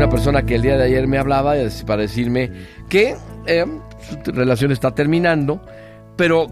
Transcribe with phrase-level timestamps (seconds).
[0.00, 2.50] una persona que el día de ayer me hablaba para decirme
[2.88, 3.66] que eh,
[4.00, 5.60] su relación está terminando,
[6.16, 6.46] pero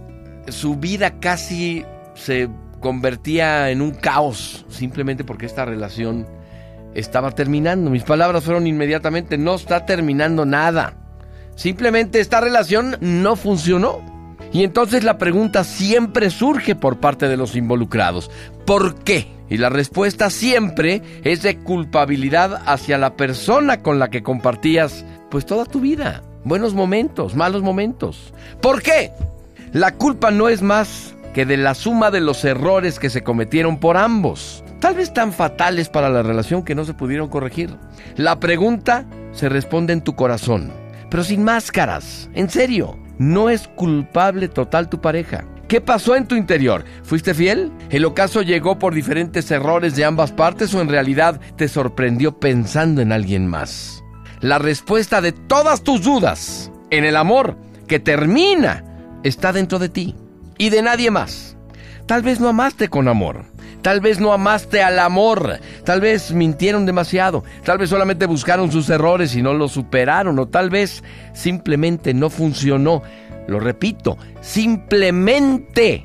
[0.48, 1.82] su vida casi
[2.12, 2.50] se
[2.80, 6.26] convertía en un caos simplemente porque esta relación
[6.92, 7.88] estaba terminando.
[7.88, 10.98] Mis palabras fueron inmediatamente, no está terminando nada.
[11.54, 14.17] Simplemente esta relación no funcionó.
[14.52, 18.30] Y entonces la pregunta siempre surge por parte de los involucrados.
[18.66, 19.26] ¿Por qué?
[19.50, 25.46] Y la respuesta siempre es de culpabilidad hacia la persona con la que compartías pues
[25.46, 26.22] toda tu vida.
[26.44, 28.32] Buenos momentos, malos momentos.
[28.60, 29.12] ¿Por qué?
[29.72, 33.78] La culpa no es más que de la suma de los errores que se cometieron
[33.78, 37.76] por ambos, tal vez tan fatales para la relación que no se pudieron corregir.
[38.16, 40.72] La pregunta se responde en tu corazón,
[41.10, 45.44] pero sin máscaras, en serio, no es culpable total tu pareja.
[45.68, 46.84] ¿Qué pasó en tu interior?
[47.02, 47.70] ¿Fuiste fiel?
[47.90, 53.02] ¿El ocaso llegó por diferentes errores de ambas partes o en realidad te sorprendió pensando
[53.02, 54.02] en alguien más?
[54.40, 58.84] La respuesta de todas tus dudas en el amor que termina
[59.24, 60.14] está dentro de ti
[60.56, 61.56] y de nadie más.
[62.06, 63.44] Tal vez no amaste con amor.
[63.82, 65.60] Tal vez no amaste al amor.
[65.84, 67.44] Tal vez mintieron demasiado.
[67.64, 70.38] Tal vez solamente buscaron sus errores y no los superaron.
[70.38, 73.02] O tal vez simplemente no funcionó.
[73.46, 76.04] Lo repito, simplemente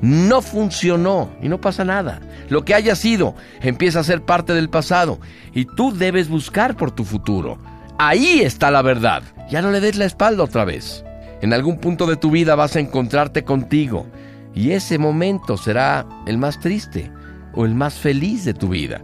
[0.00, 2.20] no funcionó y no pasa nada.
[2.48, 5.18] Lo que haya sido empieza a ser parte del pasado
[5.52, 7.58] y tú debes buscar por tu futuro.
[7.98, 9.22] Ahí está la verdad.
[9.50, 11.04] Ya no le des la espalda otra vez.
[11.40, 14.06] En algún punto de tu vida vas a encontrarte contigo
[14.54, 17.10] y ese momento será el más triste
[17.54, 19.02] o el más feliz de tu vida.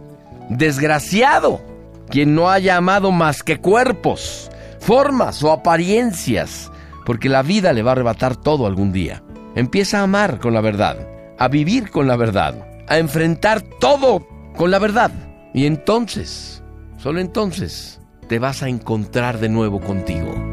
[0.49, 1.61] Desgraciado
[2.09, 6.71] quien no haya amado más que cuerpos, formas o apariencias,
[7.05, 9.23] porque la vida le va a arrebatar todo algún día.
[9.55, 11.07] Empieza a amar con la verdad,
[11.39, 15.11] a vivir con la verdad, a enfrentar todo con la verdad.
[15.53, 16.63] Y entonces,
[16.97, 20.50] solo entonces, te vas a encontrar de nuevo contigo.